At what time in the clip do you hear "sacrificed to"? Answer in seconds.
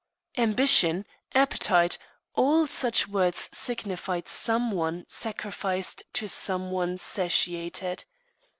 5.07-6.27